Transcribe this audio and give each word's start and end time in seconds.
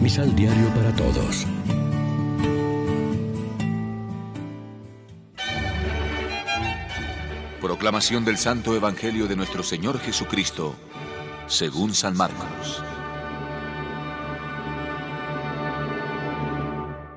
Misal 0.00 0.34
Diario 0.34 0.66
para 0.74 0.96
Todos. 0.96 1.46
Proclamación 7.60 8.24
del 8.24 8.38
Santo 8.38 8.74
Evangelio 8.74 9.26
de 9.26 9.36
nuestro 9.36 9.62
Señor 9.62 9.98
Jesucristo, 9.98 10.74
según 11.46 11.92
San 11.92 12.16
Marcos. 12.16 12.82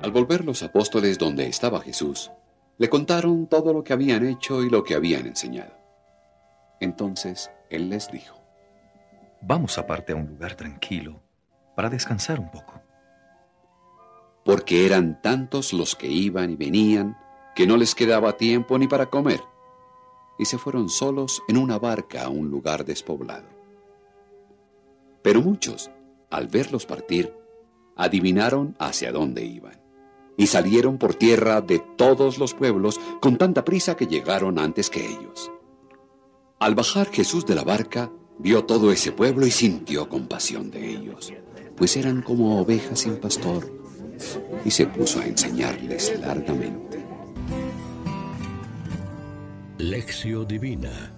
Al 0.02 0.10
volver 0.10 0.44
los 0.44 0.62
apóstoles 0.62 1.16
donde 1.16 1.46
estaba 1.46 1.80
Jesús, 1.80 2.30
le 2.76 2.90
contaron 2.90 3.46
todo 3.46 3.72
lo 3.72 3.82
que 3.82 3.94
habían 3.94 4.26
hecho 4.26 4.62
y 4.62 4.68
lo 4.68 4.84
que 4.84 4.94
habían 4.94 5.26
enseñado. 5.26 5.72
Entonces 6.80 7.50
él 7.70 7.88
les 7.88 8.12
dijo, 8.12 8.42
Vamos 9.40 9.78
aparte 9.78 10.12
a 10.12 10.16
un 10.16 10.26
lugar 10.26 10.54
tranquilo 10.54 11.23
para 11.74 11.90
descansar 11.90 12.40
un 12.40 12.50
poco. 12.50 12.80
Porque 14.44 14.86
eran 14.86 15.20
tantos 15.22 15.72
los 15.72 15.96
que 15.96 16.08
iban 16.08 16.50
y 16.50 16.56
venían 16.56 17.16
que 17.54 17.66
no 17.66 17.76
les 17.76 17.94
quedaba 17.94 18.36
tiempo 18.36 18.78
ni 18.78 18.88
para 18.88 19.10
comer, 19.10 19.40
y 20.38 20.44
se 20.44 20.58
fueron 20.58 20.88
solos 20.88 21.42
en 21.48 21.56
una 21.56 21.78
barca 21.78 22.24
a 22.24 22.28
un 22.28 22.50
lugar 22.50 22.84
despoblado. 22.84 23.48
Pero 25.22 25.40
muchos, 25.40 25.90
al 26.30 26.48
verlos 26.48 26.84
partir, 26.84 27.32
adivinaron 27.96 28.76
hacia 28.78 29.12
dónde 29.12 29.44
iban, 29.44 29.80
y 30.36 30.48
salieron 30.48 30.98
por 30.98 31.14
tierra 31.14 31.60
de 31.60 31.78
todos 31.78 32.38
los 32.38 32.54
pueblos 32.54 33.00
con 33.20 33.38
tanta 33.38 33.64
prisa 33.64 33.96
que 33.96 34.06
llegaron 34.06 34.58
antes 34.58 34.90
que 34.90 35.06
ellos. 35.06 35.50
Al 36.58 36.74
bajar 36.74 37.08
Jesús 37.10 37.46
de 37.46 37.54
la 37.54 37.62
barca, 37.62 38.10
vio 38.38 38.64
todo 38.64 38.90
ese 38.90 39.12
pueblo 39.12 39.46
y 39.46 39.50
sintió 39.50 40.08
compasión 40.08 40.70
de 40.70 40.90
ellos, 40.90 41.32
pues 41.76 41.96
eran 41.96 42.22
como 42.22 42.60
ovejas 42.60 43.00
sin 43.00 43.16
pastor, 43.16 43.70
y 44.64 44.70
se 44.70 44.86
puso 44.86 45.20
a 45.20 45.26
enseñarles 45.26 46.18
largamente. 46.20 47.04
Lección 49.78 50.46
Divina 50.46 51.12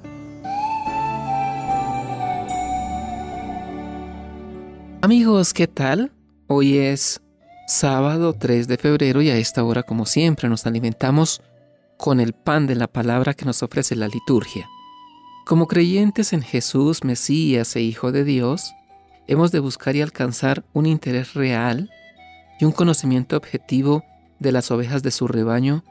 Amigos, 5.07 5.55
¿qué 5.55 5.69
tal? 5.69 6.11
Hoy 6.49 6.79
es 6.79 7.21
sábado 7.69 8.33
3 8.33 8.67
de 8.67 8.77
febrero 8.77 9.23
y 9.23 9.31
a 9.31 9.37
esta 9.37 9.63
hora, 9.63 9.85
como 9.85 10.05
siempre, 10.05 10.49
nos 10.49 10.67
alimentamos 10.67 11.43
con 11.97 12.19
el 12.19 12.33
pan 12.33 12.67
de 12.67 12.75
la 12.75 12.89
palabra 12.89 13.33
que 13.35 13.45
nos 13.45 13.63
ofrece 13.63 13.95
la 13.95 14.09
liturgia. 14.09 14.69
Como 15.47 15.69
creyentes 15.69 16.33
en 16.33 16.43
Jesús, 16.43 17.05
Mesías 17.05 17.77
e 17.77 17.83
Hijo 17.83 18.11
de 18.11 18.25
Dios, 18.25 18.73
hemos 19.27 19.53
de 19.53 19.61
buscar 19.61 19.97
y 19.97 20.03
alcanzar 20.03 20.65
un 20.73 20.87
interés 20.87 21.35
real 21.35 21.91
y 22.61 22.65
un 22.65 22.73
conocimiento 22.73 23.37
objetivo 23.37 24.05
de 24.39 24.53
las 24.53 24.71
ovejas 24.71 25.03
de 25.03 25.11
su 25.11 25.29
rebaño 25.29 25.85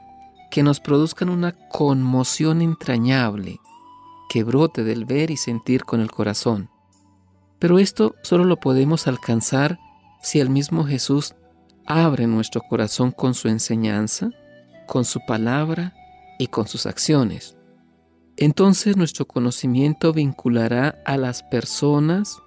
que 0.50 0.62
nos 0.62 0.80
produzcan 0.80 1.28
una 1.28 1.52
conmoción 1.52 2.62
entrañable 2.62 3.60
que 4.28 4.44
brote 4.44 4.84
del 4.84 5.04
ver 5.04 5.30
y 5.30 5.36
sentir 5.36 5.84
con 5.84 6.00
el 6.00 6.10
corazón. 6.10 6.70
Pero 7.58 7.78
esto 7.78 8.14
solo 8.22 8.44
lo 8.44 8.58
podemos 8.58 9.06
alcanzar 9.06 9.78
si 10.22 10.40
el 10.40 10.50
mismo 10.50 10.84
Jesús 10.84 11.34
abre 11.86 12.26
nuestro 12.26 12.60
corazón 12.62 13.12
con 13.12 13.34
su 13.34 13.48
enseñanza, 13.48 14.30
con 14.86 15.04
su 15.04 15.20
palabra 15.26 15.94
y 16.38 16.48
con 16.48 16.66
sus 16.66 16.86
acciones 16.86 17.56
entonces 18.36 18.96
nuestro 18.96 19.26
conocimiento 19.26 20.12
vinculará 20.12 21.00
a 21.06 21.16
las 21.16 21.42
personas, 21.42 22.38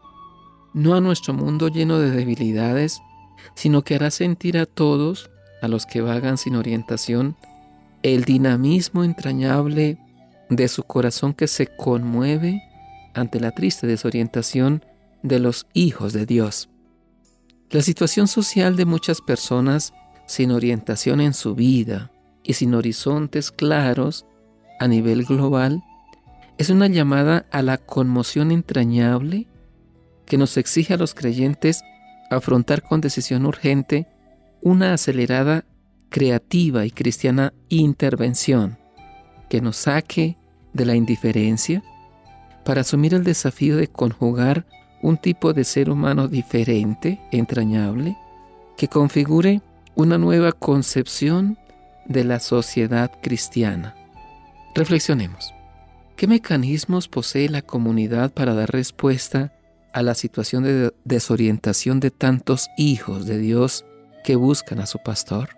no 0.73 0.95
a 0.95 1.01
nuestro 1.01 1.33
mundo 1.33 1.67
lleno 1.67 1.99
de 1.99 2.11
debilidades, 2.11 3.01
sino 3.55 3.83
que 3.83 3.95
hará 3.95 4.11
sentir 4.11 4.57
a 4.57 4.65
todos, 4.65 5.29
a 5.61 5.67
los 5.67 5.85
que 5.85 6.01
vagan 6.01 6.37
sin 6.37 6.55
orientación, 6.55 7.35
el 8.03 8.23
dinamismo 8.23 9.03
entrañable 9.03 9.97
de 10.49 10.67
su 10.67 10.83
corazón 10.83 11.33
que 11.33 11.47
se 11.47 11.67
conmueve 11.67 12.61
ante 13.13 13.39
la 13.39 13.51
triste 13.51 13.87
desorientación 13.87 14.83
de 15.21 15.39
los 15.39 15.67
hijos 15.73 16.13
de 16.13 16.25
Dios. 16.25 16.69
La 17.69 17.81
situación 17.81 18.27
social 18.27 18.75
de 18.75 18.85
muchas 18.85 19.21
personas 19.21 19.93
sin 20.25 20.51
orientación 20.51 21.21
en 21.21 21.33
su 21.33 21.55
vida 21.55 22.11
y 22.43 22.53
sin 22.53 22.73
horizontes 22.73 23.51
claros 23.51 24.25
a 24.79 24.87
nivel 24.87 25.25
global 25.25 25.83
es 26.57 26.69
una 26.69 26.87
llamada 26.87 27.45
a 27.51 27.61
la 27.61 27.77
conmoción 27.77 28.51
entrañable 28.51 29.47
que 30.29 30.37
nos 30.37 30.55
exige 30.55 30.93
a 30.93 30.97
los 30.97 31.13
creyentes 31.13 31.83
afrontar 32.29 32.83
con 32.83 33.01
decisión 33.01 33.45
urgente 33.45 34.07
una 34.61 34.93
acelerada, 34.93 35.65
creativa 36.09 36.85
y 36.85 36.91
cristiana 36.91 37.53
intervención 37.67 38.77
que 39.49 39.59
nos 39.59 39.77
saque 39.77 40.37
de 40.73 40.85
la 40.85 40.95
indiferencia 40.95 41.83
para 42.63 42.81
asumir 42.81 43.15
el 43.15 43.23
desafío 43.23 43.75
de 43.77 43.87
conjugar 43.87 44.65
un 45.01 45.17
tipo 45.17 45.53
de 45.53 45.63
ser 45.63 45.89
humano 45.89 46.27
diferente, 46.27 47.19
entrañable, 47.31 48.15
que 48.77 48.87
configure 48.87 49.61
una 49.95 50.17
nueva 50.17 50.51
concepción 50.51 51.57
de 52.05 52.23
la 52.23 52.39
sociedad 52.39 53.11
cristiana. 53.21 53.95
Reflexionemos. 54.75 55.53
¿Qué 56.15 56.27
mecanismos 56.27 57.07
posee 57.07 57.49
la 57.49 57.61
comunidad 57.61 58.31
para 58.31 58.53
dar 58.53 58.71
respuesta 58.71 59.53
a 59.93 60.01
la 60.01 60.13
situación 60.13 60.63
de 60.63 60.93
desorientación 61.03 61.99
de 61.99 62.11
tantos 62.11 62.69
hijos 62.77 63.25
de 63.25 63.37
Dios 63.37 63.85
que 64.23 64.35
buscan 64.35 64.79
a 64.79 64.85
su 64.85 64.99
pastor? 65.03 65.49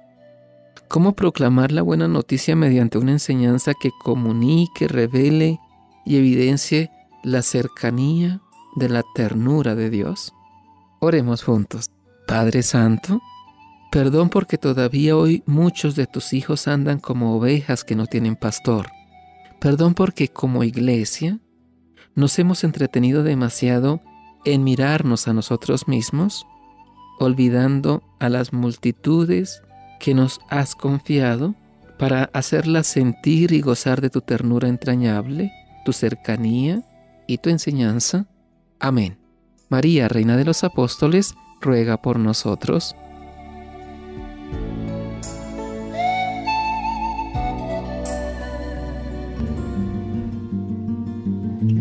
¿Cómo 0.88 1.14
proclamar 1.14 1.72
la 1.72 1.82
buena 1.82 2.08
noticia 2.08 2.56
mediante 2.56 2.98
una 2.98 3.12
enseñanza 3.12 3.74
que 3.80 3.92
comunique, 4.04 4.88
revele 4.88 5.60
y 6.06 6.18
evidencie 6.18 6.92
la 7.24 7.42
cercanía 7.42 8.42
de 8.76 8.90
la 8.90 9.04
ternura 9.16 9.76
de 9.76 9.90
Dios? 9.90 10.34
Oremos 11.00 11.44
juntos. 11.44 11.90
Padre 12.28 12.64
Santo, 12.64 13.22
perdón 13.92 14.30
porque 14.30 14.58
todavía 14.58 15.16
hoy 15.18 15.44
muchos 15.46 15.96
de 15.96 16.08
tus 16.08 16.34
hijos 16.34 16.68
andan 16.68 17.00
como 17.00 17.36
ovejas 17.36 17.84
que 17.84 17.96
no 17.96 18.06
tienen 18.06 18.36
pastor 18.36 18.88
Perdón 19.62 19.94
porque 19.94 20.28
como 20.28 20.64
iglesia 20.64 21.40
nos 22.16 22.40
hemos 22.40 22.64
entretenido 22.64 23.22
demasiado 23.22 24.02
en 24.46 24.64
mirarnos 24.64 25.28
a 25.28 25.34
nosotros 25.34 25.88
mismos, 25.88 26.46
olvidando 27.20 28.04
a 28.20 28.30
las 28.30 28.54
multitudes 28.54 29.62
que 30.00 30.14
nos 30.14 30.42
has 30.50 30.76
confiado 30.76 31.56
para 32.00 32.30
hacerlas 32.34 32.88
sentir 32.88 33.52
y 33.52 33.62
gozar 33.62 34.02
de 34.02 34.10
tu 34.10 34.22
ternura 34.22 34.68
entrañable, 34.68 35.52
tu 35.86 35.94
cercanía 35.94 36.82
y 37.28 37.38
tu 37.38 37.50
enseñanza. 37.50 38.26
Amén. 38.80 39.20
María, 39.70 40.08
Reina 40.08 40.36
de 40.36 40.46
los 40.46 40.64
Apóstoles, 40.64 41.36
ruega 41.62 42.02
por 42.02 42.18
nosotros. 42.18 42.96